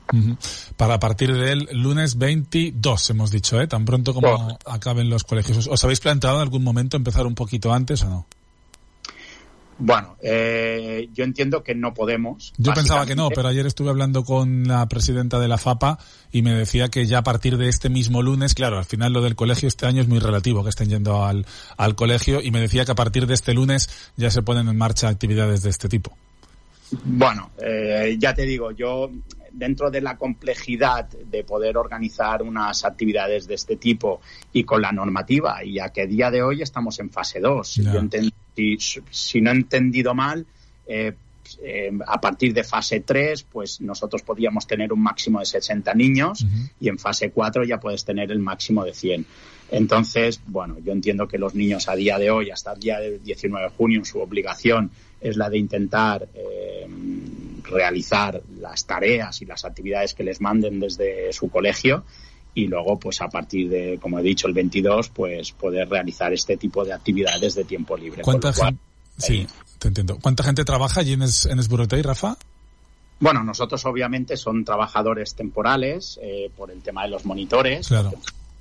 Para 0.75 0.99
partir 0.99 1.33
del 1.33 1.67
lunes 1.71 2.17
22, 2.17 3.09
hemos 3.11 3.31
dicho, 3.31 3.59
¿eh? 3.61 3.67
Tan 3.67 3.85
pronto 3.85 4.13
como 4.13 4.57
acaben 4.65 5.09
los 5.09 5.23
colegios. 5.23 5.67
¿Os 5.67 5.83
habéis 5.83 5.99
planteado 5.99 6.37
en 6.37 6.41
algún 6.41 6.63
momento 6.63 6.97
empezar 6.97 7.25
un 7.27 7.35
poquito 7.35 7.73
antes 7.73 8.03
o 8.03 8.09
no? 8.09 8.27
Bueno, 9.77 10.15
eh, 10.21 11.09
yo 11.13 11.25
entiendo 11.25 11.61
que 11.61 11.75
no 11.75 11.93
podemos. 11.93 12.53
Yo 12.57 12.73
pensaba 12.73 13.05
que 13.05 13.15
no, 13.15 13.29
pero 13.29 13.49
ayer 13.49 13.65
estuve 13.65 13.89
hablando 13.89 14.23
con 14.23 14.67
la 14.67 14.87
presidenta 14.87 15.37
de 15.39 15.49
la 15.49 15.57
FAPA 15.57 15.99
y 16.31 16.41
me 16.41 16.53
decía 16.53 16.87
que 16.87 17.05
ya 17.05 17.19
a 17.19 17.23
partir 17.23 17.57
de 17.57 17.67
este 17.67 17.89
mismo 17.89 18.21
lunes, 18.21 18.53
claro, 18.53 18.77
al 18.77 18.85
final 18.85 19.11
lo 19.11 19.21
del 19.21 19.35
colegio 19.35 19.67
este 19.67 19.85
año 19.85 20.01
es 20.01 20.07
muy 20.07 20.19
relativo, 20.19 20.63
que 20.63 20.69
estén 20.69 20.89
yendo 20.89 21.25
al, 21.25 21.45
al 21.75 21.95
colegio, 21.95 22.41
y 22.41 22.51
me 22.51 22.61
decía 22.61 22.85
que 22.85 22.93
a 22.93 22.95
partir 22.95 23.27
de 23.27 23.33
este 23.33 23.53
lunes 23.53 23.89
ya 24.15 24.31
se 24.31 24.41
ponen 24.41 24.69
en 24.69 24.77
marcha 24.77 25.09
actividades 25.09 25.61
de 25.63 25.71
este 25.71 25.89
tipo. 25.89 26.15
Bueno, 27.03 27.51
eh, 27.61 28.15
ya 28.19 28.33
te 28.33 28.43
digo, 28.43 28.71
yo 28.71 29.09
dentro 29.55 29.89
de 29.89 30.01
la 30.01 30.17
complejidad 30.17 31.07
de 31.07 31.43
poder 31.43 31.77
organizar 31.77 32.43
unas 32.43 32.83
actividades 32.83 33.47
de 33.47 33.55
este 33.55 33.77
tipo 33.77 34.21
y 34.53 34.63
con 34.63 34.81
la 34.81 34.91
normativa, 34.91 35.63
y 35.63 35.79
a 35.79 35.89
que 35.89 36.07
día 36.07 36.29
de 36.29 36.43
hoy 36.43 36.61
estamos 36.61 36.99
en 36.99 37.09
fase 37.09 37.39
2. 37.39 37.67
Si, 37.67 38.77
si, 39.09 39.41
no 39.41 39.51
he 39.51 39.53
entendido 39.53 40.13
mal, 40.13 40.45
eh, 40.87 41.13
eh, 41.61 41.91
a 42.07 42.19
partir 42.19 42.53
de 42.53 42.63
fase 42.63 43.01
3, 43.01 43.43
pues 43.43 43.79
nosotros 43.81 44.21
podríamos 44.23 44.65
tener 44.67 44.91
un 44.91 45.01
máximo 45.01 45.39
de 45.39 45.45
60 45.45 45.93
niños 45.93 46.45
y 46.79 46.89
en 46.89 46.97
fase 46.97 47.31
4 47.31 47.63
ya 47.63 47.79
puedes 47.79 48.03
tener 48.03 48.31
el 48.31 48.39
máximo 48.39 48.83
de 48.83 48.93
100. 48.93 49.25
Entonces, 49.71 50.41
bueno, 50.45 50.77
yo 50.83 50.91
entiendo 50.91 51.27
que 51.27 51.37
los 51.37 51.55
niños 51.55 51.87
a 51.87 51.95
día 51.95 52.17
de 52.17 52.29
hoy, 52.29 52.51
hasta 52.51 52.73
el 52.73 52.79
día 52.79 52.99
del 52.99 53.23
19 53.23 53.65
de 53.65 53.71
junio, 53.71 54.05
su 54.05 54.19
obligación 54.19 54.91
es 55.21 55.37
la 55.37 55.49
de 55.49 55.57
intentar 55.57 56.27
eh, 56.33 56.87
realizar 57.69 58.41
las 58.59 58.85
tareas 58.85 59.41
y 59.41 59.45
las 59.45 59.65
actividades 59.65 60.13
que 60.13 60.23
les 60.23 60.41
manden 60.41 60.79
desde 60.79 61.31
su 61.33 61.49
colegio 61.49 62.03
y 62.53 62.67
luego, 62.67 62.97
pues 62.97 63.21
a 63.21 63.27
partir 63.27 63.69
de, 63.69 63.99
como 64.01 64.17
he 64.17 64.23
dicho, 64.23 64.47
el 64.47 64.53
22, 64.53 65.09
pues 65.09 65.51
poder 65.51 65.89
realizar 65.89 66.31
este 66.31 66.55
tipo 66.55 66.85
de 66.85 66.93
actividades 66.93 67.53
de 67.53 67.65
tiempo 67.65 67.97
libre. 67.97 68.21
¿Cuánta 68.21 68.53
gente? 68.53 68.79
Sí, 69.17 69.45
te 69.77 69.89
entiendo. 69.89 70.17
¿Cuánta 70.21 70.43
gente 70.43 70.63
trabaja 70.63 71.01
allí 71.01 71.13
en, 71.13 71.23
es, 71.23 71.45
en 71.45 71.59
Esburotei, 71.59 72.01
Rafa? 72.01 72.37
Bueno, 73.19 73.43
nosotros 73.43 73.85
obviamente 73.85 74.37
son 74.37 74.63
trabajadores 74.63 75.35
temporales 75.35 76.17
eh, 76.21 76.49
por 76.55 76.71
el 76.71 76.81
tema 76.81 77.03
de 77.03 77.09
los 77.09 77.25
monitores. 77.25 77.89
Claro 77.89 78.13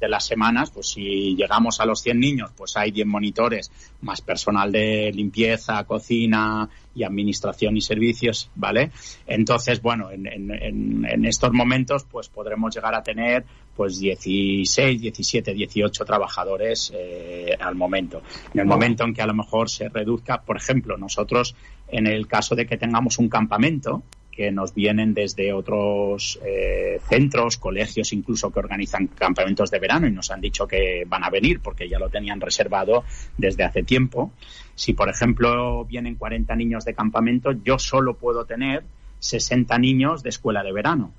de 0.05 0.11
las 0.11 0.27
semanas, 0.27 0.71
pues 0.71 0.89
si 0.89 1.35
llegamos 1.35 1.81
a 1.81 1.87
los 1.87 2.01
100 2.01 2.21
niños, 2.21 2.51
pues 2.57 2.77
hay 2.77 2.91
10 2.91 3.07
monitores, 3.07 3.71
más 4.03 4.21
personal 4.21 4.71
de 4.71 5.11
limpieza, 5.13 5.83
cocina 5.85 6.69
y 6.95 7.03
administración 7.03 7.77
y 7.77 7.81
servicios, 7.81 8.51
¿vale? 8.55 8.91
Entonces, 9.27 9.81
bueno, 9.81 10.11
en, 10.11 10.27
en, 10.27 11.05
en 11.05 11.25
estos 11.25 11.53
momentos, 11.53 12.05
pues 12.05 12.29
podremos 12.29 12.75
llegar 12.75 12.95
a 12.95 13.03
tener 13.03 13.45
pues 13.77 13.99
16, 13.99 15.01
17, 15.01 15.53
18 15.53 16.05
trabajadores 16.05 16.93
eh, 16.95 17.57
al 17.59 17.75
momento. 17.75 18.23
En 18.53 18.61
el 18.61 18.67
momento 18.67 19.05
en 19.05 19.15
que 19.15 19.23
a 19.23 19.27
lo 19.27 19.35
mejor 19.35 19.69
se 19.69 19.89
reduzca, 19.89 20.43
por 20.43 20.57
ejemplo, 20.57 20.97
nosotros, 20.97 21.57
en 21.89 22.07
el 22.07 22.27
caso 22.27 22.55
de 22.55 22.67
que 22.67 22.77
tengamos 22.77 23.19
un 23.19 23.29
campamento, 23.29 24.03
que 24.35 24.51
nos 24.51 24.75
vienen 24.75 25.15
desde 25.15 25.53
otros 25.53 26.39
eh, 26.45 27.01
centros, 27.09 27.57
colegios 27.57 28.13
incluso 28.13 28.51
que 28.51 28.59
organizan 28.59 29.07
campamentos 29.07 29.71
de 29.71 29.79
verano 29.79 30.07
y 30.07 30.11
nos 30.13 30.31
han 30.31 30.41
dicho 30.41 30.67
que 30.67 31.05
van 31.07 31.25
a 31.25 31.31
venir 31.31 31.61
porque 31.61 31.89
ya 31.89 31.99
lo 31.99 32.09
tenían 32.09 32.41
reservado 32.41 33.05
desde 33.39 33.65
hace 33.65 33.83
tiempo. 33.83 34.33
Si, 34.75 34.93
por 34.93 35.09
ejemplo, 35.09 35.85
vienen 35.85 36.17
40 36.17 36.55
niños 36.57 36.85
de 36.85 36.95
campamento, 36.95 37.53
yo 37.53 37.79
solo 37.79 38.15
puedo 38.15 38.45
tener 38.45 38.85
60 39.21 39.79
niños 39.79 40.23
de 40.23 40.31
escuela 40.31 40.63
de 40.63 40.73
verano. 40.73 41.13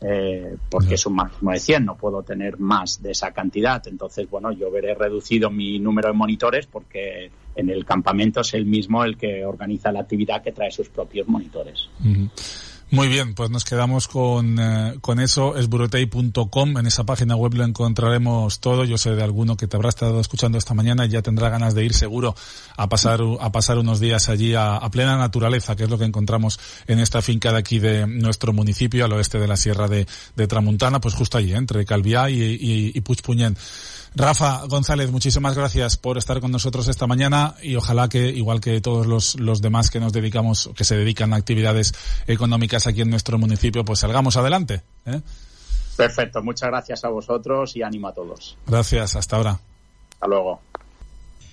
Eh, 0.00 0.56
porque 0.70 0.94
es 0.94 1.06
un 1.06 1.16
máximo 1.16 1.50
de 1.50 1.58
100, 1.58 1.84
no 1.84 1.96
puedo 1.96 2.22
tener 2.22 2.60
más 2.60 3.02
de 3.02 3.10
esa 3.10 3.32
cantidad. 3.32 3.82
Entonces, 3.88 4.30
bueno, 4.30 4.52
yo 4.52 4.70
veré 4.70 4.94
reducido 4.94 5.50
mi 5.50 5.78
número 5.80 6.08
de 6.08 6.14
monitores 6.14 6.66
porque 6.66 7.30
en 7.56 7.70
el 7.70 7.84
campamento 7.84 8.42
es 8.42 8.54
el 8.54 8.64
mismo 8.64 9.02
el 9.02 9.16
que 9.16 9.44
organiza 9.44 9.90
la 9.90 10.00
actividad 10.00 10.42
que 10.42 10.52
trae 10.52 10.70
sus 10.70 10.88
propios 10.88 11.26
monitores. 11.26 11.88
Muy 12.90 13.08
bien, 13.08 13.34
pues 13.34 13.50
nos 13.50 13.64
quedamos 13.64 14.08
con, 14.08 14.58
eh, 14.58 14.94
con 15.02 15.20
eso, 15.20 15.58
esburotei.com, 15.58 16.78
en 16.78 16.86
esa 16.86 17.04
página 17.04 17.36
web 17.36 17.52
lo 17.52 17.64
encontraremos 17.64 18.60
todo, 18.60 18.84
yo 18.84 18.96
sé 18.96 19.10
de 19.10 19.22
alguno 19.22 19.58
que 19.58 19.66
te 19.66 19.76
habrá 19.76 19.90
estado 19.90 20.20
escuchando 20.20 20.56
esta 20.56 20.72
mañana 20.72 21.04
y 21.04 21.10
ya 21.10 21.20
tendrá 21.20 21.50
ganas 21.50 21.74
de 21.74 21.84
ir 21.84 21.92
seguro 21.92 22.34
a 22.78 22.88
pasar, 22.88 23.20
a 23.40 23.52
pasar 23.52 23.76
unos 23.76 24.00
días 24.00 24.30
allí 24.30 24.54
a, 24.54 24.80
plena 24.90 25.18
naturaleza, 25.18 25.76
que 25.76 25.84
es 25.84 25.90
lo 25.90 25.98
que 25.98 26.06
encontramos 26.06 26.58
en 26.86 26.98
esta 26.98 27.20
finca 27.20 27.52
de 27.52 27.58
aquí 27.58 27.78
de 27.78 28.06
nuestro 28.06 28.54
municipio, 28.54 29.04
al 29.04 29.12
oeste 29.12 29.38
de 29.38 29.48
la 29.48 29.58
Sierra 29.58 29.86
de, 29.86 30.06
Tramuntana, 30.46 30.98
pues 30.98 31.14
justo 31.14 31.36
allí, 31.36 31.52
entre 31.52 31.84
Calviá 31.84 32.30
y, 32.30 32.42
y. 32.42 33.02
Rafa 34.18 34.66
González, 34.66 35.12
muchísimas 35.12 35.56
gracias 35.56 35.96
por 35.96 36.18
estar 36.18 36.40
con 36.40 36.50
nosotros 36.50 36.88
esta 36.88 37.06
mañana 37.06 37.54
y 37.62 37.76
ojalá 37.76 38.08
que, 38.08 38.26
igual 38.30 38.60
que 38.60 38.80
todos 38.80 39.06
los, 39.06 39.38
los 39.38 39.62
demás 39.62 39.90
que 39.90 40.00
nos 40.00 40.12
dedicamos, 40.12 40.70
que 40.76 40.82
se 40.82 40.96
dedican 40.96 41.32
a 41.32 41.36
actividades 41.36 41.94
económicas 42.26 42.88
aquí 42.88 43.02
en 43.02 43.10
nuestro 43.10 43.38
municipio, 43.38 43.84
pues 43.84 44.00
salgamos 44.00 44.36
adelante. 44.36 44.82
¿eh? 45.06 45.20
Perfecto, 45.96 46.42
muchas 46.42 46.68
gracias 46.68 47.04
a 47.04 47.10
vosotros 47.10 47.76
y 47.76 47.82
ánimo 47.84 48.08
a 48.08 48.12
todos. 48.12 48.58
Gracias, 48.66 49.14
hasta 49.14 49.36
ahora. 49.36 49.60
Hasta 50.14 50.26
luego. 50.26 50.62